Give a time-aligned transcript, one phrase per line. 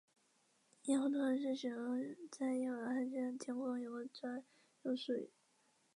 [0.85, 4.43] 夜空通常是用来形容在夜晚看见的天空的一个专
[4.81, 5.29] 用术语。